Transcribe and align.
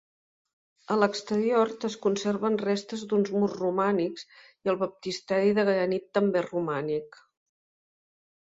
A 0.93 0.95
l'exterior 1.01 1.71
es 1.89 1.97
conserven 2.05 2.57
restes 2.63 3.03
d'uns 3.11 3.31
murs 3.43 3.53
romànics 3.59 4.25
i 4.39 4.73
el 4.73 4.81
baptisteri 4.85 5.55
de 5.61 5.67
granit 5.71 6.09
també 6.19 6.45
romànic. 6.49 7.23